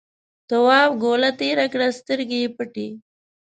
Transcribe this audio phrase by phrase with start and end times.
[0.49, 2.87] تواب گوله تېره کړه سترګې یې پټې.